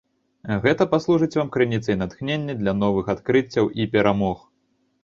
[0.63, 4.37] Гэта паслужыць вам крыніцай натхнення для новых адкрыццяў і перамог.